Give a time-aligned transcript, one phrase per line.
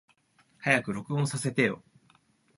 [0.57, 1.83] 早く録音させてよ。